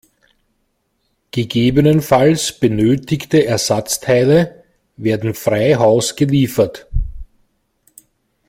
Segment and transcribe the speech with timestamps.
[1.29, 4.63] Gegebenenfalls benötigte Ersatzteile
[4.97, 6.87] werden frei Haus geliefert.